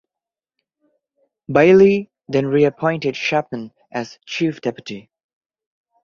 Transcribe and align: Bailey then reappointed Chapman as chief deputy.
Bailey 1.51 2.09
then 2.27 2.47
reappointed 2.47 3.13
Chapman 3.13 3.71
as 3.91 4.17
chief 4.25 4.59
deputy. 4.59 5.11